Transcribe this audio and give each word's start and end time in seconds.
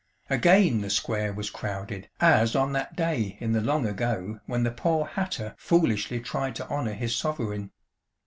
Again 0.31 0.81
the 0.81 0.89
square 0.89 1.31
was 1.31 1.51
crowded, 1.51 2.09
as 2.19 2.55
on 2.55 2.71
that 2.73 2.95
day 2.95 3.37
in 3.39 3.51
the 3.51 3.61
long 3.61 3.85
ago 3.85 4.39
when 4.47 4.63
the 4.63 4.71
poor 4.71 5.05
hatter 5.05 5.53
foolishly 5.59 6.19
tried 6.19 6.55
to 6.55 6.67
honour 6.69 6.93
his 6.93 7.15
sovereign. 7.15 7.69